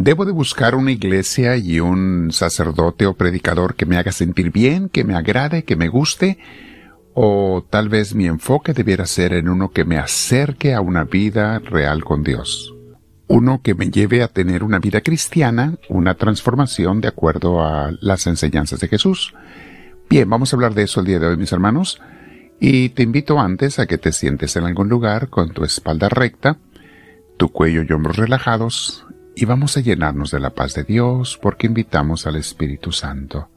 ¿Debo 0.00 0.24
de 0.24 0.30
buscar 0.30 0.76
una 0.76 0.92
iglesia 0.92 1.56
y 1.56 1.80
un 1.80 2.30
sacerdote 2.30 3.04
o 3.04 3.14
predicador 3.14 3.74
que 3.74 3.84
me 3.84 3.96
haga 3.96 4.12
sentir 4.12 4.52
bien, 4.52 4.88
que 4.88 5.02
me 5.02 5.16
agrade, 5.16 5.64
que 5.64 5.74
me 5.74 5.88
guste? 5.88 6.38
¿O 7.14 7.66
tal 7.68 7.88
vez 7.88 8.14
mi 8.14 8.26
enfoque 8.26 8.74
debiera 8.74 9.06
ser 9.06 9.32
en 9.32 9.48
uno 9.48 9.72
que 9.72 9.84
me 9.84 9.98
acerque 9.98 10.72
a 10.72 10.80
una 10.80 11.02
vida 11.02 11.58
real 11.58 12.04
con 12.04 12.22
Dios? 12.22 12.72
Uno 13.26 13.60
que 13.60 13.74
me 13.74 13.90
lleve 13.90 14.22
a 14.22 14.28
tener 14.28 14.62
una 14.62 14.78
vida 14.78 15.00
cristiana, 15.00 15.76
una 15.88 16.14
transformación 16.14 17.00
de 17.00 17.08
acuerdo 17.08 17.60
a 17.60 17.90
las 18.00 18.28
enseñanzas 18.28 18.78
de 18.78 18.86
Jesús. 18.86 19.34
Bien, 20.08 20.30
vamos 20.30 20.52
a 20.52 20.56
hablar 20.56 20.74
de 20.74 20.84
eso 20.84 21.00
el 21.00 21.06
día 21.06 21.18
de 21.18 21.26
hoy, 21.26 21.36
mis 21.36 21.50
hermanos. 21.50 22.00
Y 22.60 22.90
te 22.90 23.02
invito 23.02 23.40
antes 23.40 23.80
a 23.80 23.86
que 23.86 23.98
te 23.98 24.12
sientes 24.12 24.54
en 24.54 24.62
algún 24.62 24.88
lugar 24.88 25.28
con 25.28 25.50
tu 25.50 25.64
espalda 25.64 26.08
recta, 26.08 26.56
tu 27.36 27.48
cuello 27.48 27.82
y 27.82 27.92
hombros 27.92 28.16
relajados, 28.16 29.07
y 29.40 29.44
vamos 29.44 29.76
a 29.76 29.80
llenarnos 29.80 30.32
de 30.32 30.40
la 30.40 30.50
paz 30.50 30.74
de 30.74 30.82
Dios 30.82 31.38
porque 31.40 31.68
invitamos 31.68 32.26
al 32.26 32.34
Espíritu 32.34 32.90
Santo. 32.90 33.48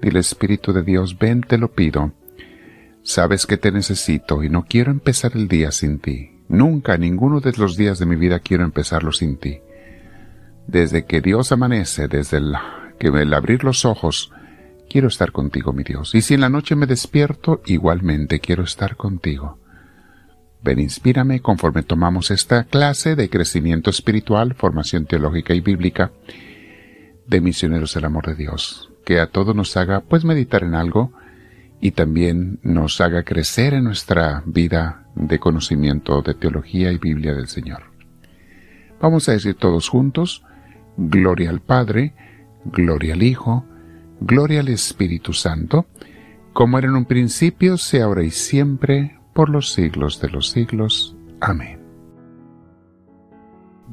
Dile 0.00 0.20
Espíritu 0.20 0.72
de 0.72 0.84
Dios, 0.84 1.18
ven, 1.18 1.40
te 1.40 1.58
lo 1.58 1.72
pido. 1.72 2.12
Sabes 3.02 3.44
que 3.44 3.56
te 3.56 3.72
necesito 3.72 4.44
y 4.44 4.50
no 4.50 4.64
quiero 4.64 4.92
empezar 4.92 5.32
el 5.34 5.48
día 5.48 5.72
sin 5.72 5.98
ti. 5.98 6.38
Nunca, 6.48 6.96
ninguno 6.96 7.40
de 7.40 7.52
los 7.54 7.76
días 7.76 7.98
de 7.98 8.06
mi 8.06 8.14
vida 8.14 8.38
quiero 8.38 8.62
empezarlo 8.62 9.10
sin 9.10 9.36
ti. 9.36 9.58
Desde 10.68 11.06
que 11.06 11.20
Dios 11.20 11.50
amanece, 11.50 12.06
desde 12.06 12.40
que 13.00 13.08
el 13.08 13.34
abrir 13.34 13.64
los 13.64 13.84
ojos, 13.84 14.30
quiero 14.88 15.08
estar 15.08 15.32
contigo, 15.32 15.72
mi 15.72 15.82
Dios. 15.82 16.14
Y 16.14 16.22
si 16.22 16.34
en 16.34 16.40
la 16.40 16.48
noche 16.48 16.76
me 16.76 16.86
despierto, 16.86 17.62
igualmente 17.66 18.38
quiero 18.38 18.62
estar 18.62 18.94
contigo. 18.94 19.58
Ven, 20.62 20.78
inspírame 20.78 21.40
conforme 21.40 21.82
tomamos 21.82 22.30
esta 22.30 22.64
clase 22.64 23.16
de 23.16 23.28
crecimiento 23.28 23.90
espiritual, 23.90 24.54
formación 24.54 25.06
teológica 25.06 25.54
y 25.54 25.60
bíblica 25.60 26.12
de 27.26 27.40
misioneros 27.40 27.94
del 27.94 28.04
amor 28.04 28.26
de 28.26 28.36
Dios, 28.36 28.90
que 29.04 29.18
a 29.18 29.26
todos 29.26 29.56
nos 29.56 29.76
haga 29.76 30.00
pues 30.00 30.24
meditar 30.24 30.62
en 30.62 30.74
algo 30.74 31.12
y 31.80 31.90
también 31.90 32.60
nos 32.62 33.00
haga 33.00 33.24
crecer 33.24 33.74
en 33.74 33.84
nuestra 33.84 34.44
vida 34.46 35.08
de 35.16 35.40
conocimiento 35.40 36.22
de 36.22 36.34
teología 36.34 36.92
y 36.92 36.98
Biblia 36.98 37.34
del 37.34 37.48
Señor. 37.48 37.82
Vamos 39.00 39.28
a 39.28 39.32
decir 39.32 39.56
todos 39.56 39.88
juntos, 39.88 40.44
Gloria 40.96 41.50
al 41.50 41.60
Padre, 41.60 42.14
Gloria 42.64 43.14
al 43.14 43.24
Hijo, 43.24 43.64
Gloria 44.20 44.60
al 44.60 44.68
Espíritu 44.68 45.32
Santo, 45.32 45.86
como 46.52 46.78
era 46.78 46.86
en 46.86 46.94
un 46.94 47.06
principio, 47.06 47.78
sea 47.78 48.04
ahora 48.04 48.22
y 48.22 48.30
siempre, 48.30 49.18
por 49.34 49.48
los 49.48 49.72
siglos 49.72 50.20
de 50.20 50.30
los 50.30 50.50
siglos. 50.50 51.16
Amén. 51.40 51.80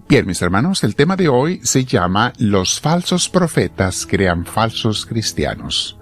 Bien, 0.08 0.26
mis 0.26 0.42
hermanos, 0.42 0.84
el 0.84 0.96
tema 0.96 1.16
de 1.16 1.30
hoy 1.30 1.60
se 1.64 1.86
llama 1.86 2.34
Los 2.38 2.80
falsos 2.80 3.30
profetas 3.30 4.08
crean 4.08 4.46
falsos 4.46 5.06
cristianos. 5.06 5.98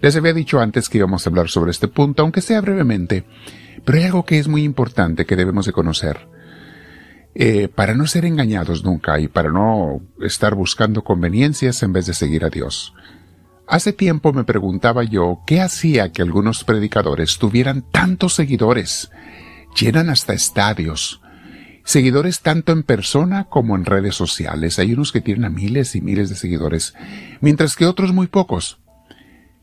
Les 0.00 0.16
había 0.16 0.32
dicho 0.32 0.60
antes 0.60 0.88
que 0.88 0.98
íbamos 0.98 1.26
a 1.26 1.30
hablar 1.30 1.48
sobre 1.48 1.70
este 1.70 1.88
punto, 1.88 2.22
aunque 2.22 2.40
sea 2.40 2.60
brevemente, 2.60 3.24
pero 3.84 3.98
hay 3.98 4.04
algo 4.04 4.24
que 4.24 4.38
es 4.38 4.48
muy 4.48 4.64
importante 4.64 5.24
que 5.24 5.36
debemos 5.36 5.66
de 5.66 5.72
conocer. 5.72 6.28
Eh, 7.36 7.68
para 7.68 7.94
no 7.94 8.06
ser 8.06 8.24
engañados 8.24 8.84
nunca 8.84 9.18
y 9.18 9.28
para 9.28 9.50
no 9.50 10.00
estar 10.20 10.54
buscando 10.54 11.02
conveniencias 11.02 11.82
en 11.82 11.92
vez 11.92 12.06
de 12.06 12.14
seguir 12.14 12.44
a 12.44 12.50
Dios. 12.50 12.94
Hace 13.66 13.92
tiempo 13.92 14.32
me 14.32 14.44
preguntaba 14.44 15.04
yo 15.04 15.40
qué 15.46 15.60
hacía 15.60 16.12
que 16.12 16.22
algunos 16.22 16.64
predicadores 16.64 17.38
tuvieran 17.38 17.82
tantos 17.90 18.34
seguidores, 18.34 19.10
llenan 19.74 20.10
hasta 20.10 20.34
estadios, 20.34 21.22
seguidores 21.82 22.40
tanto 22.40 22.72
en 22.72 22.82
persona 22.82 23.44
como 23.44 23.74
en 23.74 23.86
redes 23.86 24.14
sociales. 24.14 24.78
Hay 24.78 24.92
unos 24.92 25.12
que 25.12 25.22
tienen 25.22 25.46
a 25.46 25.50
miles 25.50 25.96
y 25.96 26.02
miles 26.02 26.28
de 26.28 26.36
seguidores, 26.36 26.94
mientras 27.40 27.74
que 27.74 27.86
otros 27.86 28.12
muy 28.12 28.26
pocos. 28.26 28.80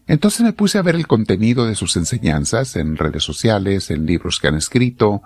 Entonces 0.07 0.41
me 0.41 0.53
puse 0.53 0.79
a 0.79 0.81
ver 0.81 0.95
el 0.95 1.05
contenido 1.07 1.67
de 1.67 1.75
sus 1.75 1.95
enseñanzas 1.95 2.75
en 2.75 2.97
redes 2.97 3.23
sociales, 3.23 3.91
en 3.91 4.07
libros 4.07 4.39
que 4.39 4.47
han 4.47 4.55
escrito, 4.55 5.21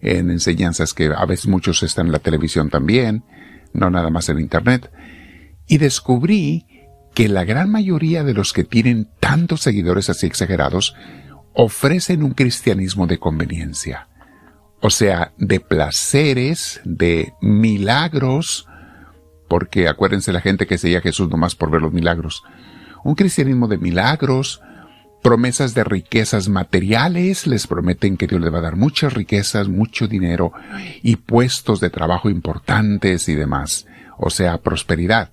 en 0.00 0.30
enseñanzas 0.30 0.94
que 0.94 1.12
a 1.16 1.24
veces 1.26 1.46
muchos 1.46 1.82
están 1.84 2.06
en 2.06 2.12
la 2.12 2.18
televisión 2.18 2.70
también, 2.70 3.24
no 3.72 3.88
nada 3.88 4.10
más 4.10 4.28
en 4.28 4.40
Internet, 4.40 4.90
y 5.68 5.78
descubrí 5.78 6.66
que 7.16 7.30
la 7.30 7.44
gran 7.44 7.70
mayoría 7.70 8.24
de 8.24 8.34
los 8.34 8.52
que 8.52 8.62
tienen 8.62 9.08
tantos 9.20 9.62
seguidores 9.62 10.10
así 10.10 10.26
exagerados 10.26 10.94
ofrecen 11.54 12.22
un 12.22 12.32
cristianismo 12.32 13.06
de 13.06 13.18
conveniencia. 13.18 14.08
O 14.82 14.90
sea, 14.90 15.32
de 15.38 15.58
placeres, 15.58 16.82
de 16.84 17.32
milagros, 17.40 18.68
porque 19.48 19.88
acuérdense 19.88 20.30
la 20.30 20.42
gente 20.42 20.66
que 20.66 20.76
seguía 20.76 20.98
a 20.98 21.00
Jesús 21.00 21.30
nomás 21.30 21.54
por 21.54 21.70
ver 21.70 21.80
los 21.80 21.94
milagros. 21.94 22.44
Un 23.02 23.14
cristianismo 23.14 23.66
de 23.66 23.78
milagros, 23.78 24.60
promesas 25.22 25.72
de 25.72 25.84
riquezas 25.84 26.50
materiales, 26.50 27.46
les 27.46 27.66
prometen 27.66 28.18
que 28.18 28.26
Dios 28.26 28.42
les 28.42 28.52
va 28.52 28.58
a 28.58 28.60
dar 28.60 28.76
muchas 28.76 29.14
riquezas, 29.14 29.68
mucho 29.68 30.06
dinero 30.06 30.52
y 31.02 31.16
puestos 31.16 31.80
de 31.80 31.88
trabajo 31.88 32.28
importantes 32.28 33.30
y 33.30 33.34
demás. 33.34 33.86
O 34.18 34.28
sea, 34.28 34.58
prosperidad. 34.58 35.30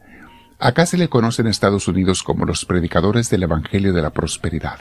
Acá 0.59 0.85
se 0.85 0.97
le 0.97 1.09
conoce 1.09 1.41
en 1.41 1.47
Estados 1.47 1.87
Unidos 1.87 2.23
como 2.23 2.45
los 2.45 2.65
predicadores 2.65 3.29
del 3.29 3.43
Evangelio 3.43 3.93
de 3.93 4.01
la 4.01 4.11
Prosperidad. 4.11 4.79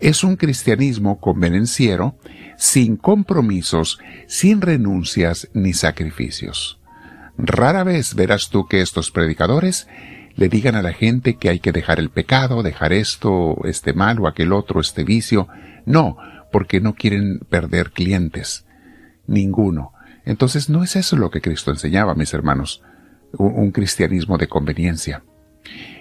Es 0.00 0.24
un 0.24 0.36
cristianismo 0.36 1.20
convenenciero, 1.20 2.18
sin 2.58 2.96
compromisos, 2.96 3.98
sin 4.26 4.60
renuncias 4.60 5.48
ni 5.54 5.72
sacrificios. 5.72 6.78
Rara 7.38 7.84
vez 7.84 8.14
verás 8.14 8.50
tú 8.50 8.66
que 8.66 8.80
estos 8.80 9.10
predicadores 9.10 9.88
le 10.36 10.48
digan 10.48 10.74
a 10.74 10.82
la 10.82 10.92
gente 10.92 11.36
que 11.36 11.48
hay 11.48 11.60
que 11.60 11.72
dejar 11.72 11.98
el 12.00 12.10
pecado, 12.10 12.62
dejar 12.62 12.92
esto, 12.92 13.56
este 13.64 13.92
mal 13.92 14.20
o 14.20 14.28
aquel 14.28 14.52
otro, 14.52 14.80
este 14.80 15.04
vicio. 15.04 15.48
No, 15.86 16.16
porque 16.52 16.80
no 16.80 16.94
quieren 16.94 17.38
perder 17.48 17.92
clientes. 17.92 18.66
Ninguno. 19.26 19.92
Entonces 20.24 20.68
no 20.68 20.82
es 20.82 20.96
eso 20.96 21.16
lo 21.16 21.30
que 21.30 21.40
Cristo 21.40 21.70
enseñaba, 21.70 22.14
mis 22.14 22.34
hermanos 22.34 22.82
un 23.38 23.70
cristianismo 23.70 24.38
de 24.38 24.48
conveniencia. 24.48 25.22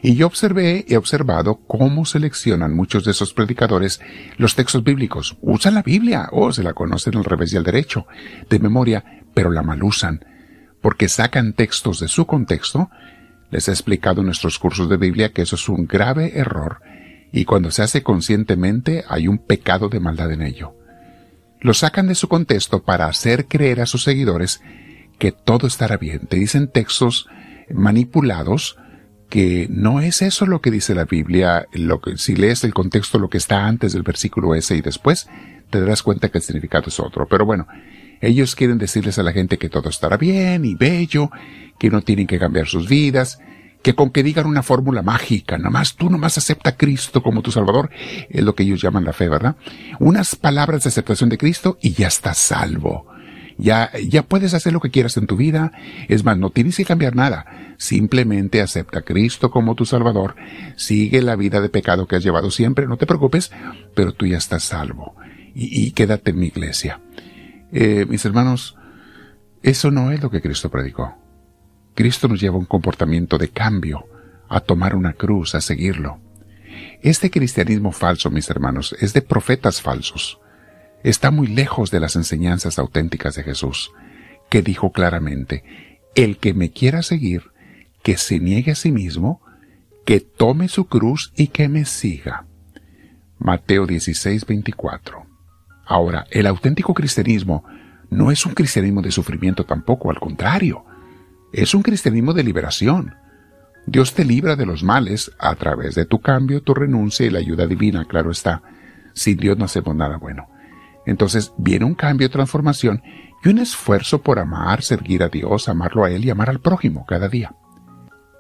Y 0.02 0.16
yo 0.16 0.28
observé, 0.28 0.86
he 0.90 0.98
observado 0.98 1.62
cómo 1.66 2.06
seleccionan 2.06 2.76
muchos 2.76 3.06
de 3.06 3.12
esos 3.12 3.34
predicadores 3.34 4.02
los 4.38 4.56
textos 4.56 4.84
bíblicos. 4.84 5.38
Usan 5.42 5.76
la 5.76 5.82
Biblia, 5.82 6.28
o 6.32 6.52
se 6.52 6.64
la 6.64 6.74
conocen 6.74 7.16
al 7.16 7.24
revés 7.24 7.54
y 7.54 7.58
al 7.58 7.64
derecho, 7.64 8.06
de 8.50 8.60
memoria, 8.60 9.24
pero 9.34 9.50
la 9.50 9.64
mal 9.64 9.82
usan, 9.84 10.26
porque 10.82 11.08
sacan 11.08 11.54
textos 11.54 12.00
de 12.02 12.10
su 12.10 12.26
contexto. 12.26 12.90
Les 13.50 13.68
he 13.68 13.72
explicado 13.72 14.22
en 14.22 14.26
nuestros 14.28 14.60
cursos 14.60 14.90
de 14.90 14.98
Biblia 14.98 15.32
que 15.32 15.44
eso 15.44 15.56
es 15.56 15.70
un 15.70 15.88
grave 15.88 16.38
error, 16.38 16.82
y 17.32 17.46
cuando 17.46 17.72
se 17.72 17.84
hace 17.84 18.04
conscientemente 18.04 19.06
hay 19.08 19.28
un 19.28 19.38
pecado 19.38 19.88
de 19.88 20.02
maldad 20.02 20.32
en 20.32 20.42
ello. 20.42 20.76
Lo 21.62 21.74
sacan 21.74 22.08
de 22.08 22.16
su 22.16 22.28
contexto 22.28 22.84
para 22.84 23.08
hacer 23.08 23.48
creer 23.48 23.80
a 23.80 23.86
sus 23.86 24.04
seguidores 24.04 24.62
que 25.24 25.32
todo 25.32 25.68
estará 25.68 25.96
bien. 25.96 26.28
Te 26.28 26.36
dicen 26.36 26.68
textos 26.68 27.30
manipulados 27.74 28.78
que 29.30 29.68
no 29.70 30.02
es 30.02 30.22
eso 30.22 30.46
lo 30.46 30.60
que 30.60 30.70
dice 30.70 30.96
la 30.96 31.06
Biblia, 31.06 31.66
lo 31.72 32.02
que, 32.02 32.18
si 32.18 32.36
lees 32.36 32.66
el 32.66 32.74
contexto, 32.74 33.20
lo 33.20 33.30
que 33.30 33.38
está 33.38 33.66
antes 33.66 33.94
del 33.94 34.04
versículo 34.04 34.54
ese 34.54 34.76
y 34.76 34.82
después, 34.82 35.30
te 35.70 35.80
darás 35.80 36.04
cuenta 36.04 36.28
que 36.28 36.40
el 36.40 36.44
significado 36.44 36.90
es 36.90 37.00
otro. 37.00 37.26
Pero 37.26 37.46
bueno, 37.46 37.68
ellos 38.20 38.54
quieren 38.54 38.78
decirles 38.78 39.18
a 39.18 39.24
la 39.24 39.32
gente 39.32 39.58
que 39.58 39.70
todo 39.70 39.88
estará 39.88 40.18
bien 40.18 40.66
y 40.66 40.76
bello, 40.76 41.32
que 41.80 41.90
no 41.90 42.02
tienen 42.02 42.28
que 42.28 42.38
cambiar 42.38 42.68
sus 42.68 42.90
vidas, 42.90 43.40
que 43.82 43.96
con 43.96 44.10
que 44.10 44.24
digan 44.24 44.46
una 44.46 44.62
fórmula 44.62 45.04
mágica, 45.04 45.58
nada 45.58 45.70
más 45.70 45.96
tú 45.96 46.10
nomás 46.10 46.38
acepta 46.38 46.72
a 46.72 46.76
Cristo 46.76 47.24
como 47.24 47.42
tu 47.42 47.52
Salvador, 47.54 47.92
es 48.30 48.44
lo 48.44 48.56
que 48.56 48.64
ellos 48.64 48.82
llaman 48.82 49.06
la 49.06 49.14
fe, 49.14 49.30
¿verdad? 49.30 49.56
Unas 50.02 50.36
palabras 50.36 50.84
de 50.84 50.90
aceptación 50.90 51.30
de 51.30 51.38
Cristo 51.38 51.78
y 51.82 51.94
ya 51.94 52.08
estás 52.08 52.40
salvo. 52.40 53.12
Ya, 53.58 53.91
ya 54.09 54.24
puedes 54.24 54.53
hacer 54.53 54.74
lo 54.74 54.80
que 54.80 54.91
quieras 54.91 55.18
en 55.18 55.28
tu 55.28 55.36
vida. 55.36 55.72
Es 56.07 56.24
más, 56.24 56.38
no 56.38 56.50
tienes 56.50 56.78
que 56.78 56.86
cambiar 56.86 57.16
nada. 57.16 57.75
Simplemente 57.78 58.62
acepta 58.62 59.00
a 59.00 59.01
Cristo 59.04 59.51
como 59.51 59.75
tu 59.75 59.86
Salvador. 59.86 60.36
Sigue 60.75 61.22
la 61.22 61.36
vida 61.36 61.62
de 61.62 61.69
pecado 61.69 62.07
que 62.07 62.16
has 62.16 62.24
llevado 62.24 62.51
siempre. 62.51 62.88
No 62.88 62.98
te 62.98 63.06
preocupes, 63.06 63.51
pero 63.95 64.13
tú 64.13 64.25
ya 64.25 64.38
estás 64.38 64.63
salvo. 64.63 65.16
Y, 65.56 65.92
quédate 65.92 66.31
en 66.31 66.39
mi 66.39 66.48
iglesia. 66.48 67.00
Eh, 67.72 68.06
mis 68.10 68.25
hermanos, 68.25 68.75
eso 69.62 69.92
no 69.92 70.12
es 70.12 70.22
lo 70.22 70.31
que 70.31 70.42
Cristo 70.42 70.69
predicó. 70.69 71.16
Cristo 71.94 72.28
nos 72.28 72.42
lleva 72.42 72.56
a 72.56 72.60
un 72.60 72.66
comportamiento 72.66 73.38
de 73.38 73.50
cambio, 73.50 74.07
a 74.50 74.60
tomar 74.62 74.95
una 74.95 75.13
cruz, 75.13 75.54
a 75.54 75.62
seguirlo. 75.62 76.19
Este 77.01 77.30
cristianismo 77.30 77.92
falso, 77.92 78.31
mis 78.31 78.50
hermanos, 78.50 78.95
es 79.00 79.13
de 79.13 79.22
profetas 79.22 79.80
falsos 79.80 80.39
está 81.04 81.32
muy 81.32 81.48
lejos 81.48 81.92
de 81.92 82.00
las 82.00 82.16
enseñanzas 82.16 82.80
auténticas 82.80 83.36
de 83.36 83.44
Jesús, 83.44 83.92
que 84.50 84.62
dijo 84.62 84.92
claramente, 84.92 85.64
el 86.16 86.38
que 86.38 86.54
me 86.54 86.72
quiera 86.72 87.02
seguir, 87.04 87.52
que 88.04 88.18
se 88.18 88.40
niegue 88.40 88.72
a 88.72 88.76
sí 88.76 88.92
mismo, 88.92 89.42
que 90.06 90.20
tome 90.20 90.68
su 90.68 90.86
cruz 90.86 91.32
y 91.36 91.48
que 91.48 91.70
me 91.70 91.86
siga. 91.86 92.46
Mateo 93.40 93.86
16, 93.86 94.46
24. 94.46 95.26
Ahora, 95.86 96.26
el 96.32 96.48
auténtico 96.48 96.94
cristianismo 96.94 97.64
no 98.10 98.32
es 98.32 98.46
un 98.46 98.54
cristianismo 98.54 99.02
de 99.02 99.12
sufrimiento 99.12 99.66
tampoco, 99.66 100.10
al 100.12 100.20
contrario. 100.20 100.86
Es 101.52 101.74
un 101.74 101.82
cristianismo 101.82 102.34
de 102.34 102.44
liberación. 102.44 103.16
Dios 103.86 104.14
te 104.14 104.24
libra 104.24 104.56
de 104.56 104.66
los 104.66 104.84
males 104.84 105.32
a 105.40 105.56
través 105.56 105.96
de 105.96 106.06
tu 106.06 106.22
cambio, 106.22 106.62
tu 106.62 106.74
renuncia 106.74 107.26
y 107.26 107.30
la 107.30 107.40
ayuda 107.40 107.68
divina, 107.68 108.06
claro 108.06 108.32
está. 108.32 108.62
Sin 109.14 109.38
Dios 109.38 109.58
no 109.58 109.66
hacemos 109.66 109.96
nada 109.96 110.18
bueno. 110.18 110.48
Entonces 111.06 111.54
viene 111.58 111.86
un 111.86 111.96
cambio, 111.96 112.30
transformación 112.30 113.02
y 113.44 113.50
un 113.50 113.60
esfuerzo 113.60 114.22
por 114.22 114.40
amar, 114.40 114.84
servir 114.84 115.24
a 115.24 115.30
Dios, 115.30 115.68
amarlo 115.70 116.06
a 116.06 116.12
Él 116.12 116.26
y 116.26 116.30
amar 116.30 116.50
al 116.50 116.62
prójimo 116.62 117.06
cada 117.06 117.28
día. 117.28 117.56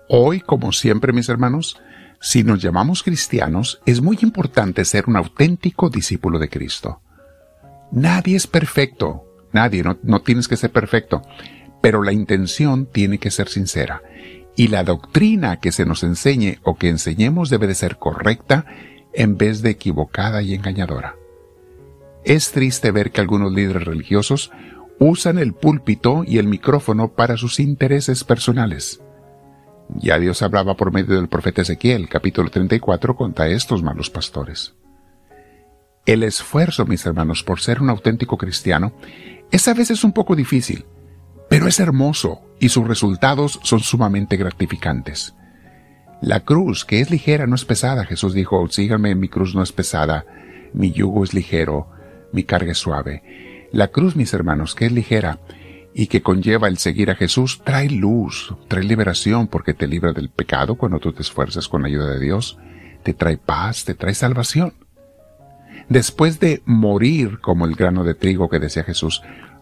Hoy, 0.09 0.41
como 0.41 0.71
siempre, 0.71 1.13
mis 1.13 1.29
hermanos, 1.29 1.81
si 2.19 2.43
nos 2.43 2.61
llamamos 2.61 3.03
cristianos, 3.03 3.81
es 3.85 4.01
muy 4.01 4.17
importante 4.21 4.85
ser 4.85 5.05
un 5.07 5.17
auténtico 5.17 5.89
discípulo 5.89 6.39
de 6.39 6.49
Cristo. 6.49 7.01
Nadie 7.91 8.35
es 8.35 8.47
perfecto, 8.47 9.25
nadie, 9.51 9.83
no, 9.83 9.97
no 10.03 10.21
tienes 10.21 10.47
que 10.47 10.57
ser 10.57 10.71
perfecto, 10.71 11.21
pero 11.81 12.01
la 12.01 12.13
intención 12.13 12.85
tiene 12.85 13.17
que 13.17 13.29
ser 13.29 13.49
sincera 13.49 14.01
y 14.55 14.67
la 14.67 14.83
doctrina 14.83 15.57
que 15.57 15.71
se 15.71 15.85
nos 15.85 16.03
enseñe 16.03 16.59
o 16.63 16.75
que 16.75 16.89
enseñemos 16.89 17.49
debe 17.49 17.67
de 17.67 17.75
ser 17.75 17.97
correcta 17.97 18.65
en 19.13 19.37
vez 19.37 19.61
de 19.61 19.71
equivocada 19.71 20.41
y 20.41 20.53
engañadora. 20.53 21.15
Es 22.25 22.51
triste 22.51 22.91
ver 22.91 23.11
que 23.11 23.21
algunos 23.21 23.51
líderes 23.51 23.83
religiosos 23.83 24.51
usan 24.99 25.37
el 25.37 25.53
púlpito 25.53 26.23
y 26.25 26.37
el 26.37 26.47
micrófono 26.47 27.09
para 27.09 27.35
sus 27.35 27.59
intereses 27.59 28.23
personales. 28.23 29.01
Ya 29.95 30.17
Dios 30.17 30.41
hablaba 30.41 30.75
por 30.75 30.93
medio 30.93 31.15
del 31.15 31.27
profeta 31.27 31.61
Ezequiel, 31.61 32.07
capítulo 32.07 32.49
34, 32.49 33.15
contra 33.15 33.47
estos 33.49 33.83
malos 33.83 34.09
pastores. 34.09 34.73
El 36.05 36.23
esfuerzo, 36.23 36.85
mis 36.85 37.05
hermanos, 37.05 37.43
por 37.43 37.59
ser 37.59 37.81
un 37.81 37.89
auténtico 37.89 38.37
cristiano 38.37 38.93
es 39.51 39.67
a 39.67 39.73
veces 39.73 40.03
un 40.03 40.13
poco 40.13 40.35
difícil, 40.35 40.85
pero 41.49 41.67
es 41.67 41.79
hermoso 41.79 42.41
y 42.59 42.69
sus 42.69 42.87
resultados 42.87 43.59
son 43.63 43.81
sumamente 43.81 44.37
gratificantes. 44.37 45.35
La 46.21 46.39
cruz, 46.41 46.85
que 46.85 47.01
es 47.01 47.11
ligera, 47.11 47.47
no 47.47 47.55
es 47.55 47.65
pesada. 47.65 48.05
Jesús 48.05 48.33
dijo, 48.33 48.65
síganme, 48.69 49.13
mi 49.13 49.27
cruz 49.27 49.55
no 49.55 49.61
es 49.61 49.73
pesada, 49.73 50.25
mi 50.73 50.91
yugo 50.91 51.23
es 51.25 51.33
ligero, 51.33 51.89
mi 52.33 52.43
carga 52.43 52.73
es 52.73 52.79
suave. 52.79 53.67
La 53.71 53.87
cruz, 53.87 54.15
mis 54.15 54.33
hermanos, 54.33 54.75
que 54.75 54.87
es 54.87 54.91
ligera 54.91 55.39
y 55.93 56.07
que 56.07 56.21
conlleva 56.21 56.67
el 56.67 56.77
seguir 56.77 57.09
a 57.11 57.15
Jesús, 57.15 57.61
trae 57.63 57.89
luz, 57.89 58.53
trae 58.67 58.83
liberación 58.83 59.47
porque 59.47 59.73
te 59.73 59.87
libra 59.87 60.11
del 60.11 60.29
pecado 60.29 60.75
cuando 60.75 60.99
tú 60.99 61.13
te 61.13 61.21
esfuerzas 61.21 61.67
con 61.69 61.83
la 61.83 61.87
ayuda 61.87 62.09
de 62.09 62.19
Dios, 62.19 62.57
te 63.03 63.13
trae 63.13 63.37
paz, 63.37 63.85
te 63.85 63.93
trae 63.93 64.13
salvación. 64.13 64.73
Después 65.89 66.39
de 66.39 66.61
morir 66.65 67.39
como 67.39 67.65
el 67.65 67.75
grano 67.75 68.03
de 68.03 68.15
trigo 68.15 68.49
que 68.49 68.59
decía 68.59 68.83
Jesús, 68.83 69.21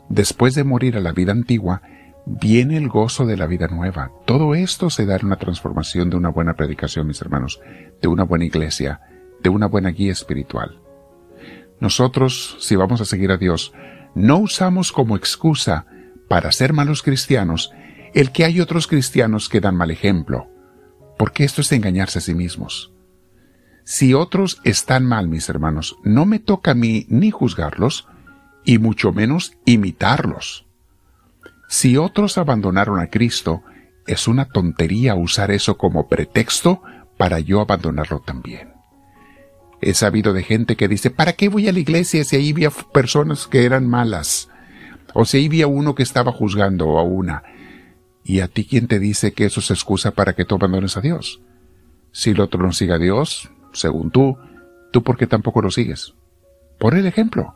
después 0.09 0.55
de 0.55 0.63
morir 0.63 0.95
a 0.95 1.01
la 1.01 1.11
vida 1.11 1.31
antigua, 1.31 1.81
viene 2.25 2.77
el 2.77 2.87
gozo 2.87 3.25
de 3.25 3.37
la 3.37 3.47
vida 3.47 3.67
nueva. 3.67 4.11
Todo 4.25 4.55
esto 4.55 4.89
se 4.89 5.05
da 5.05 5.15
en 5.15 5.25
una 5.25 5.37
transformación 5.37 6.09
de 6.09 6.17
una 6.17 6.29
buena 6.29 6.55
predicación, 6.55 7.07
mis 7.07 7.21
hermanos, 7.21 7.59
de 8.01 8.07
una 8.07 8.23
buena 8.23 8.45
iglesia, 8.45 9.01
de 9.41 9.49
una 9.49 9.67
buena 9.67 9.89
guía 9.89 10.11
espiritual. 10.11 10.79
Nosotros, 11.81 12.57
si 12.59 12.77
vamos 12.77 13.01
a 13.01 13.05
seguir 13.05 13.31
a 13.31 13.37
Dios, 13.37 13.73
no 14.15 14.37
usamos 14.37 14.91
como 14.91 15.17
excusa 15.17 15.85
para 16.29 16.51
ser 16.51 16.71
malos 16.71 17.01
cristianos 17.01 17.71
el 18.13 18.31
que 18.31 18.45
hay 18.45 18.61
otros 18.61 18.87
cristianos 18.87 19.49
que 19.49 19.61
dan 19.61 19.75
mal 19.75 19.91
ejemplo, 19.91 20.47
porque 21.17 21.43
esto 21.43 21.61
es 21.61 21.71
engañarse 21.71 22.19
a 22.19 22.21
sí 22.21 22.35
mismos. 22.35 22.93
Si 23.83 24.13
otros 24.13 24.61
están 24.63 25.05
mal, 25.05 25.27
mis 25.27 25.49
hermanos, 25.49 25.97
no 26.03 26.25
me 26.25 26.39
toca 26.39 26.71
a 26.71 26.75
mí 26.75 27.05
ni 27.09 27.31
juzgarlos, 27.31 28.07
y 28.63 28.77
mucho 28.77 29.11
menos 29.11 29.53
imitarlos. 29.65 30.67
Si 31.67 31.97
otros 31.97 32.37
abandonaron 32.37 32.99
a 32.99 33.07
Cristo, 33.07 33.63
es 34.05 34.27
una 34.27 34.45
tontería 34.45 35.15
usar 35.15 35.51
eso 35.51 35.77
como 35.77 36.07
pretexto 36.07 36.83
para 37.17 37.39
yo 37.39 37.59
abandonarlo 37.59 38.19
también. 38.19 38.70
He 39.81 39.93
sabido 39.95 40.31
de 40.31 40.43
gente 40.43 40.75
que 40.75 40.87
dice, 40.87 41.09
¿para 41.09 41.33
qué 41.33 41.49
voy 41.49 41.67
a 41.67 41.73
la 41.73 41.79
iglesia 41.79 42.23
si 42.23 42.35
ahí 42.35 42.51
había 42.51 42.69
personas 42.69 43.47
que 43.47 43.65
eran 43.65 43.87
malas? 43.87 44.49
O 45.13 45.25
si 45.25 45.37
ahí 45.37 45.47
había 45.47 45.67
uno 45.67 45.95
que 45.95 46.03
estaba 46.03 46.31
juzgando 46.31 46.99
a 46.99 47.03
una. 47.03 47.43
¿Y 48.23 48.41
a 48.41 48.47
ti 48.47 48.65
quién 48.65 48.87
te 48.87 48.99
dice 48.99 49.33
que 49.33 49.45
eso 49.45 49.59
es 49.59 49.71
excusa 49.71 50.11
para 50.11 50.33
que 50.33 50.45
tú 50.45 50.55
abandones 50.55 50.97
a 50.97 51.01
Dios? 51.01 51.41
Si 52.11 52.29
el 52.29 52.41
otro 52.41 52.61
no 52.61 52.71
sigue 52.71 52.93
a 52.93 52.99
Dios, 52.99 53.49
según 53.73 54.11
tú, 54.11 54.37
¿tú 54.91 55.01
por 55.01 55.17
qué 55.17 55.25
tampoco 55.25 55.61
lo 55.61 55.71
sigues? 55.71 56.13
Por 56.77 56.95
el 56.95 57.07
ejemplo. 57.07 57.55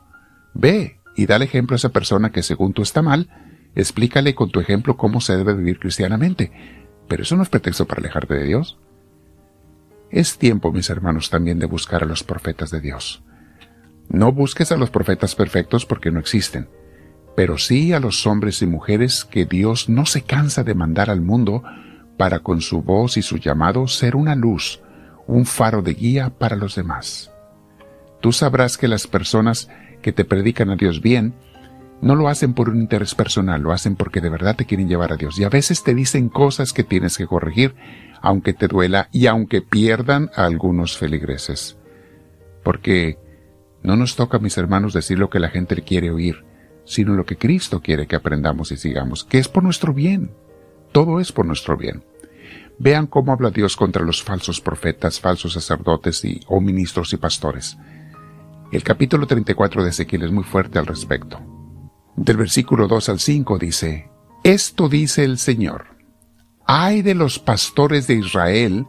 Ve 0.53 0.99
y 1.15 1.27
dale 1.27 1.45
ejemplo 1.45 1.75
a 1.75 1.77
esa 1.77 1.89
persona 1.89 2.31
que 2.31 2.41
según 2.41 2.73
tú 2.73 2.81
está 2.81 3.03
mal, 3.03 3.29
explícale 3.75 4.33
con 4.33 4.49
tu 4.49 4.59
ejemplo 4.59 4.97
cómo 4.97 5.21
se 5.21 5.37
debe 5.37 5.53
vivir 5.53 5.79
cristianamente. 5.79 6.51
Pero 7.07 7.21
eso 7.21 7.35
no 7.35 7.43
es 7.43 7.49
pretexto 7.49 7.85
para 7.85 7.99
alejarte 7.99 8.33
de 8.33 8.45
Dios. 8.45 8.79
Es 10.15 10.37
tiempo, 10.37 10.71
mis 10.71 10.89
hermanos, 10.89 11.29
también 11.29 11.59
de 11.59 11.65
buscar 11.65 12.03
a 12.03 12.05
los 12.05 12.23
profetas 12.23 12.71
de 12.71 12.79
Dios. 12.79 13.21
No 14.07 14.31
busques 14.31 14.71
a 14.71 14.77
los 14.77 14.89
profetas 14.89 15.35
perfectos 15.35 15.85
porque 15.85 16.09
no 16.09 16.21
existen, 16.21 16.69
pero 17.35 17.57
sí 17.57 17.91
a 17.91 17.99
los 17.99 18.25
hombres 18.25 18.61
y 18.61 18.65
mujeres 18.65 19.25
que 19.25 19.43
Dios 19.43 19.89
no 19.89 20.05
se 20.05 20.21
cansa 20.21 20.63
de 20.63 20.73
mandar 20.73 21.09
al 21.09 21.19
mundo 21.19 21.63
para 22.17 22.39
con 22.39 22.61
su 22.61 22.81
voz 22.81 23.17
y 23.17 23.23
su 23.23 23.39
llamado 23.39 23.89
ser 23.89 24.15
una 24.15 24.35
luz, 24.35 24.79
un 25.27 25.45
faro 25.45 25.81
de 25.81 25.95
guía 25.95 26.29
para 26.29 26.55
los 26.55 26.75
demás. 26.75 27.29
Tú 28.21 28.31
sabrás 28.31 28.77
que 28.77 28.87
las 28.87 29.07
personas 29.07 29.67
que 30.01 30.13
te 30.13 30.23
predican 30.23 30.69
a 30.69 30.77
Dios 30.77 31.01
bien 31.01 31.33
no 32.01 32.15
lo 32.15 32.29
hacen 32.29 32.53
por 32.53 32.69
un 32.69 32.77
interés 32.77 33.15
personal, 33.15 33.61
lo 33.61 33.73
hacen 33.73 33.97
porque 33.97 34.21
de 34.21 34.29
verdad 34.29 34.55
te 34.55 34.65
quieren 34.65 34.87
llevar 34.87 35.11
a 35.11 35.17
Dios. 35.17 35.37
Y 35.39 35.43
a 35.43 35.49
veces 35.49 35.83
te 35.83 35.93
dicen 35.93 36.29
cosas 36.29 36.71
que 36.71 36.85
tienes 36.85 37.17
que 37.17 37.27
corregir 37.27 37.75
aunque 38.25 38.53
te 38.53 38.67
duela 38.67 39.07
y 39.11 39.27
aunque 39.27 39.61
pierdan 39.61 40.31
a 40.35 40.45
algunos 40.45 40.97
feligreses. 40.97 41.77
Porque 42.63 43.19
no 43.83 43.95
nos 43.95 44.15
toca, 44.15 44.39
mis 44.39 44.57
hermanos, 44.57 44.93
decir 44.93 45.19
lo 45.19 45.29
que 45.29 45.39
la 45.39 45.49
gente 45.49 45.79
quiere 45.83 46.09
oír, 46.09 46.43
sino 46.85 47.13
lo 47.13 47.27
que 47.27 47.37
Cristo 47.37 47.81
quiere 47.83 48.07
que 48.07 48.15
aprendamos 48.15 48.71
y 48.71 48.77
sigamos, 48.77 49.25
que 49.25 49.37
es 49.37 49.47
por 49.47 49.63
nuestro 49.63 49.93
bien. 49.93 50.31
Todo 50.91 51.19
es 51.19 51.31
por 51.31 51.45
nuestro 51.45 51.77
bien. 51.77 52.03
Vean 52.79 53.05
cómo 53.05 53.31
habla 53.31 53.51
Dios 53.51 53.75
contra 53.75 54.03
los 54.03 54.23
falsos 54.23 54.59
profetas, 54.59 55.19
falsos 55.19 55.53
sacerdotes 55.53 56.25
y, 56.25 56.41
o 56.47 56.59
ministros 56.59 57.13
y 57.13 57.17
pastores. 57.17 57.77
El 58.71 58.81
capítulo 58.81 59.27
34 59.27 59.83
de 59.83 59.91
Ezequiel 59.91 60.23
es 60.23 60.31
muy 60.31 60.43
fuerte 60.43 60.79
al 60.79 60.87
respecto. 60.87 61.39
Del 62.15 62.37
versículo 62.37 62.87
2 62.87 63.07
al 63.09 63.19
5 63.19 63.59
dice, 63.59 64.09
Esto 64.43 64.89
dice 64.89 65.23
el 65.23 65.37
Señor 65.37 65.94
hay 66.65 67.01
de 67.01 67.15
los 67.15 67.39
pastores 67.39 68.07
de 68.07 68.15
Israel 68.15 68.87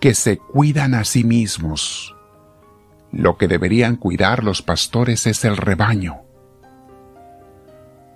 que 0.00 0.14
se 0.14 0.36
cuidan 0.38 0.94
a 0.94 1.04
sí 1.04 1.24
mismos. 1.24 2.14
Lo 3.12 3.38
que 3.38 3.48
deberían 3.48 3.96
cuidar 3.96 4.44
los 4.44 4.60
pastores 4.62 5.26
es 5.26 5.44
el 5.44 5.56
rebaño. 5.56 6.22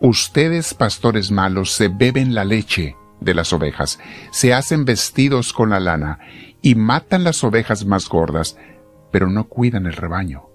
Ustedes, 0.00 0.74
pastores 0.74 1.30
malos, 1.30 1.72
se 1.72 1.88
beben 1.88 2.34
la 2.34 2.44
leche 2.44 2.96
de 3.20 3.34
las 3.34 3.52
ovejas, 3.52 3.98
se 4.30 4.54
hacen 4.54 4.84
vestidos 4.84 5.52
con 5.52 5.70
la 5.70 5.80
lana 5.80 6.20
y 6.62 6.74
matan 6.74 7.24
las 7.24 7.42
ovejas 7.42 7.84
más 7.84 8.08
gordas, 8.08 8.56
pero 9.10 9.28
no 9.28 9.48
cuidan 9.48 9.86
el 9.86 9.94
rebaño. 9.94 10.48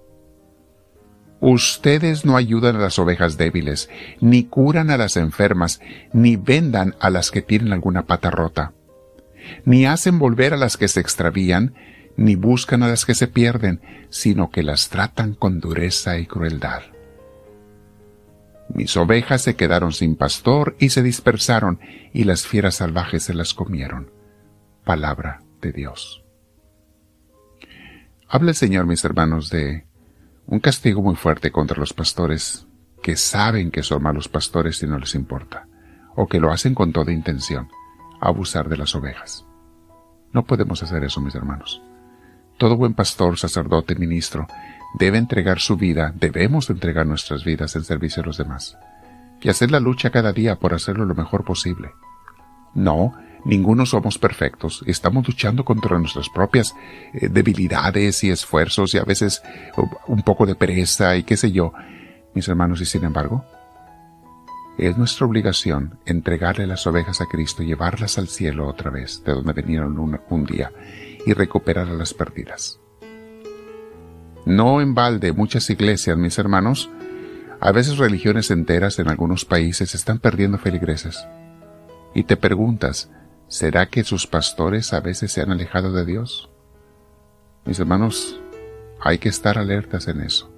Ustedes 1.45 2.23
no 2.23 2.37
ayudan 2.37 2.77
a 2.77 2.79
las 2.79 2.97
ovejas 2.97 3.35
débiles, 3.35 3.89
ni 4.21 4.45
curan 4.45 4.89
a 4.89 4.95
las 4.95 5.17
enfermas, 5.17 5.81
ni 6.13 6.37
vendan 6.37 6.95
a 7.01 7.09
las 7.09 7.31
que 7.31 7.41
tienen 7.41 7.73
alguna 7.73 8.05
pata 8.05 8.31
rota, 8.31 8.71
ni 9.65 9.85
hacen 9.85 10.19
volver 10.19 10.53
a 10.53 10.57
las 10.57 10.77
que 10.77 10.87
se 10.87 11.01
extravían, 11.01 11.75
ni 12.15 12.35
buscan 12.35 12.81
a 12.81 12.87
las 12.87 13.03
que 13.03 13.13
se 13.13 13.27
pierden, 13.27 13.81
sino 14.09 14.51
que 14.51 14.63
las 14.63 14.87
tratan 14.87 15.33
con 15.33 15.59
dureza 15.59 16.17
y 16.17 16.27
crueldad. 16.27 16.83
Mis 18.69 18.95
ovejas 18.95 19.41
se 19.41 19.57
quedaron 19.57 19.91
sin 19.91 20.15
pastor 20.15 20.77
y 20.79 20.91
se 20.91 21.03
dispersaron, 21.03 21.81
y 22.13 22.23
las 22.23 22.47
fieras 22.47 22.75
salvajes 22.75 23.23
se 23.23 23.33
las 23.33 23.53
comieron. 23.53 24.11
Palabra 24.85 25.41
de 25.61 25.73
Dios. 25.73 26.23
Habla 28.29 28.51
el 28.51 28.55
Señor, 28.55 28.85
mis 28.85 29.03
hermanos, 29.03 29.49
de 29.49 29.87
un 30.45 30.59
castigo 30.59 31.01
muy 31.01 31.15
fuerte 31.15 31.51
contra 31.51 31.79
los 31.79 31.93
pastores 31.93 32.67
que 33.01 33.15
saben 33.15 33.71
que 33.71 33.83
son 33.83 34.01
malos 34.01 34.27
pastores 34.29 34.81
y 34.81 34.87
no 34.87 34.97
les 34.97 35.15
importa, 35.15 35.67
o 36.15 36.27
que 36.27 36.39
lo 36.39 36.51
hacen 36.51 36.73
con 36.73 36.93
toda 36.93 37.11
intención, 37.11 37.69
abusar 38.21 38.69
de 38.69 38.77
las 38.77 38.95
ovejas. 38.95 39.45
No 40.31 40.45
podemos 40.45 40.81
hacer 40.81 41.03
eso, 41.03 41.21
mis 41.21 41.35
hermanos. 41.35 41.81
Todo 42.57 42.77
buen 42.77 42.93
pastor, 42.93 43.37
sacerdote, 43.37 43.95
ministro, 43.95 44.47
debe 44.97 45.17
entregar 45.17 45.59
su 45.59 45.75
vida, 45.75 46.13
debemos 46.15 46.69
entregar 46.69 47.05
nuestras 47.05 47.43
vidas 47.43 47.75
en 47.75 47.83
servicio 47.83 48.23
a 48.23 48.25
los 48.25 48.37
demás, 48.37 48.77
y 49.41 49.49
hacer 49.49 49.71
la 49.71 49.79
lucha 49.79 50.11
cada 50.11 50.31
día 50.31 50.55
por 50.57 50.73
hacerlo 50.73 51.05
lo 51.05 51.15
mejor 51.15 51.43
posible. 51.43 51.91
No, 52.73 53.13
Ninguno 53.45 53.85
somos 53.85 54.17
perfectos. 54.17 54.83
Estamos 54.87 55.27
luchando 55.27 55.65
contra 55.65 55.99
nuestras 55.99 56.29
propias 56.29 56.75
eh, 57.13 57.27
debilidades 57.29 58.23
y 58.23 58.29
esfuerzos 58.29 58.93
y 58.93 58.97
a 58.97 59.03
veces 59.03 59.41
un 60.07 60.21
poco 60.21 60.45
de 60.45 60.55
pereza 60.55 61.17
y 61.17 61.23
qué 61.23 61.35
sé 61.35 61.51
yo. 61.51 61.73
Mis 62.33 62.47
hermanos, 62.47 62.81
y 62.81 62.85
sin 62.85 63.03
embargo, 63.03 63.45
Es 64.75 64.97
nuestra 64.97 65.27
obligación 65.27 65.99
entregarle 66.05 66.65
las 66.65 66.87
ovejas 66.87 67.21
a 67.21 67.27
Cristo, 67.27 67.61
llevarlas 67.61 68.17
al 68.17 68.27
cielo 68.27 68.67
otra 68.67 68.89
vez, 68.89 69.23
de 69.23 69.33
donde 69.33 69.53
vinieron 69.53 69.99
un, 69.99 70.45
día, 70.45 70.71
y 71.27 71.33
recuperar 71.33 71.89
a 71.89 71.93
las 71.93 72.15
perdidas. 72.15 72.79
No 74.47 74.81
en 74.81 74.95
balde 74.95 75.31
muchas 75.31 75.69
iglesias, 75.69 76.17
mis 76.17 76.39
hermanos, 76.39 76.89
a 77.61 77.71
veces 77.71 77.99
religiones 77.99 78.49
enteras 78.49 78.97
en 78.97 79.09
algunos 79.09 79.45
países 79.45 79.93
están 79.93 80.17
perdiendo 80.17 80.57
feligreses. 80.57 81.23
Y 82.15 82.23
te 82.23 82.35
preguntas, 82.35 83.11
¿será 83.53 83.85
que 83.85 84.03
sus 84.03 84.25
pastores 84.25 84.93
a 84.93 84.99
veces 84.99 85.31
se 85.31 85.39
han 85.39 85.51
alejado 85.51 85.93
de 85.93 86.05
Dios? 86.05 86.49
Mis 87.65 87.79
hermanos, 87.79 88.41
hay 88.99 89.19
que 89.19 89.29
estar 89.29 89.59
alertas 89.59 90.07
en 90.07 90.21
eso. 90.21 90.51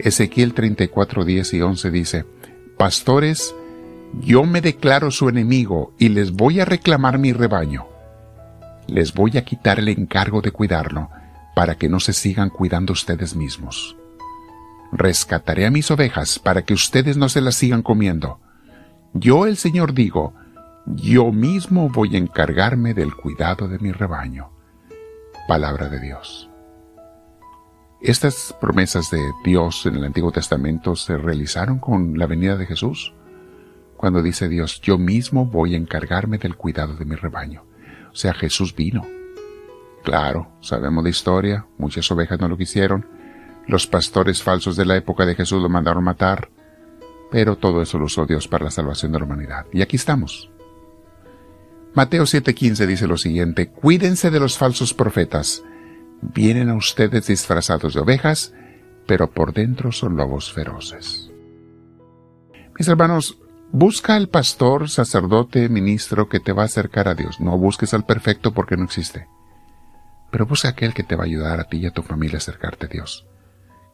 Ezequiel 0.00 0.52
34, 0.52 1.24
10 1.24 1.54
y 1.54 1.62
11 1.62 1.90
dice, 1.92 2.24
Pastores, 2.76 3.54
yo 4.20 4.42
me 4.42 4.60
declaro 4.60 5.12
su 5.12 5.28
enemigo 5.28 5.94
y 5.96 6.08
les 6.08 6.32
voy 6.32 6.58
a 6.58 6.64
reclamar 6.64 7.20
mi 7.20 7.32
rebaño. 7.32 7.86
Les 8.88 9.14
voy 9.14 9.38
a 9.38 9.44
quitar 9.44 9.78
el 9.78 9.86
encargo 9.86 10.40
de 10.40 10.50
cuidarlo 10.50 11.10
para 11.54 11.76
que 11.76 11.88
no 11.88 12.00
se 12.00 12.12
sigan 12.12 12.50
cuidando 12.50 12.94
ustedes 12.94 13.36
mismos. 13.36 13.96
Rescataré 14.90 15.66
a 15.66 15.70
mis 15.70 15.88
ovejas 15.92 16.40
para 16.40 16.62
que 16.62 16.74
ustedes 16.74 17.16
no 17.16 17.28
se 17.28 17.42
las 17.42 17.54
sigan 17.54 17.82
comiendo. 17.82 18.40
Yo 19.14 19.46
el 19.46 19.56
Señor 19.56 19.94
digo, 19.94 20.34
yo 20.94 21.32
mismo 21.32 21.90
voy 21.90 22.14
a 22.14 22.18
encargarme 22.18 22.94
del 22.94 23.14
cuidado 23.14 23.68
de 23.68 23.78
mi 23.78 23.92
rebaño. 23.92 24.50
Palabra 25.46 25.88
de 25.88 26.00
Dios. 26.00 26.48
Estas 28.00 28.56
promesas 28.60 29.10
de 29.10 29.20
Dios 29.44 29.84
en 29.86 29.96
el 29.96 30.04
Antiguo 30.04 30.32
Testamento 30.32 30.96
se 30.96 31.16
realizaron 31.16 31.78
con 31.78 32.16
la 32.16 32.26
venida 32.26 32.56
de 32.56 32.66
Jesús, 32.66 33.12
cuando 33.96 34.22
dice 34.22 34.48
Dios, 34.48 34.80
yo 34.80 34.96
mismo 34.96 35.44
voy 35.44 35.74
a 35.74 35.76
encargarme 35.76 36.38
del 36.38 36.56
cuidado 36.56 36.94
de 36.94 37.04
mi 37.04 37.16
rebaño. 37.16 37.64
O 38.12 38.14
sea, 38.14 38.32
Jesús 38.32 38.74
vino. 38.74 39.04
Claro, 40.04 40.52
sabemos 40.60 41.04
de 41.04 41.10
historia, 41.10 41.66
muchas 41.76 42.10
ovejas 42.10 42.40
no 42.40 42.48
lo 42.48 42.56
quisieron, 42.56 43.06
los 43.66 43.86
pastores 43.86 44.42
falsos 44.42 44.76
de 44.76 44.86
la 44.86 44.96
época 44.96 45.26
de 45.26 45.34
Jesús 45.34 45.60
lo 45.60 45.68
mandaron 45.68 46.04
matar, 46.04 46.48
pero 47.30 47.56
todo 47.56 47.82
eso 47.82 47.98
lo 47.98 48.06
usó 48.06 48.24
Dios 48.24 48.48
para 48.48 48.64
la 48.64 48.70
salvación 48.70 49.12
de 49.12 49.18
la 49.18 49.24
humanidad. 49.26 49.66
Y 49.72 49.82
aquí 49.82 49.96
estamos. 49.96 50.50
Mateo 51.94 52.24
7:15 52.24 52.86
dice 52.86 53.06
lo 53.06 53.16
siguiente, 53.16 53.68
cuídense 53.68 54.30
de 54.30 54.40
los 54.40 54.58
falsos 54.58 54.94
profetas, 54.94 55.62
Vienen 56.20 56.68
a 56.68 56.74
ustedes 56.74 57.26
disfrazados 57.26 57.94
de 57.94 58.00
ovejas, 58.00 58.52
pero 59.06 59.30
por 59.30 59.52
dentro 59.52 59.92
son 59.92 60.16
lobos 60.16 60.52
feroces. 60.52 61.30
Mis 62.76 62.88
hermanos, 62.88 63.38
busca 63.70 64.16
al 64.16 64.28
pastor, 64.28 64.90
sacerdote, 64.90 65.68
ministro 65.68 66.28
que 66.28 66.40
te 66.40 66.52
va 66.52 66.62
a 66.62 66.66
acercar 66.66 67.08
a 67.08 67.14
Dios. 67.14 67.40
No 67.40 67.56
busques 67.56 67.94
al 67.94 68.04
perfecto 68.04 68.52
porque 68.52 68.76
no 68.76 68.84
existe. 68.84 69.26
Pero 70.30 70.46
busca 70.46 70.68
aquel 70.68 70.92
que 70.92 71.04
te 71.04 71.16
va 71.16 71.22
a 71.22 71.26
ayudar 71.26 71.60
a 71.60 71.64
ti 71.64 71.78
y 71.78 71.86
a 71.86 71.92
tu 71.92 72.02
familia 72.02 72.36
a 72.36 72.38
acercarte 72.38 72.86
a 72.86 72.88
Dios. 72.88 73.26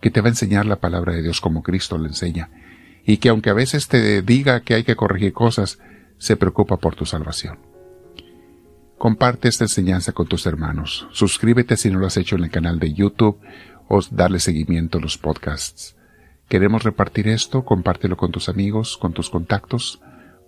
Que 0.00 0.10
te 0.10 0.20
va 0.20 0.28
a 0.28 0.30
enseñar 0.30 0.66
la 0.66 0.76
palabra 0.76 1.14
de 1.14 1.22
Dios 1.22 1.40
como 1.40 1.62
Cristo 1.62 1.98
le 1.98 2.08
enseña. 2.08 2.50
Y 3.06 3.18
que 3.18 3.28
aunque 3.28 3.50
a 3.50 3.54
veces 3.54 3.88
te 3.88 4.22
diga 4.22 4.60
que 4.60 4.74
hay 4.74 4.84
que 4.84 4.96
corregir 4.96 5.32
cosas, 5.32 5.78
se 6.18 6.36
preocupa 6.36 6.78
por 6.78 6.96
tu 6.96 7.04
salvación. 7.06 7.73
Comparte 8.98 9.48
esta 9.48 9.64
enseñanza 9.64 10.12
con 10.12 10.26
tus 10.26 10.46
hermanos. 10.46 11.06
Suscríbete 11.12 11.76
si 11.76 11.90
no 11.90 11.98
lo 11.98 12.06
has 12.06 12.16
hecho 12.16 12.36
en 12.36 12.44
el 12.44 12.50
canal 12.50 12.78
de 12.78 12.92
YouTube 12.92 13.38
o 13.88 14.00
darle 14.10 14.38
seguimiento 14.38 14.98
a 14.98 15.00
los 15.00 15.18
podcasts. 15.18 15.96
Queremos 16.48 16.84
repartir 16.84 17.28
esto, 17.28 17.64
compártelo 17.64 18.16
con 18.16 18.30
tus 18.30 18.48
amigos, 18.48 18.96
con 18.96 19.12
tus 19.12 19.30
contactos, 19.30 20.00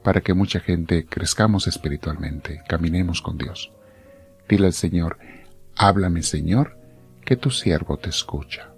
para 0.03 0.21
que 0.21 0.35
mucha 0.35 0.61
gente 0.61 1.07
crezcamos 1.07 1.67
espiritualmente, 1.67 2.63
caminemos 2.69 3.21
con 3.21 3.39
Dios. 3.39 3.73
Dile 4.49 4.67
al 4.67 4.73
Señor, 4.73 5.19
háblame 5.75 6.23
Señor, 6.23 6.79
que 7.25 7.37
tu 7.37 7.51
siervo 7.51 7.97
te 7.97 8.11
escucha. 8.11 8.76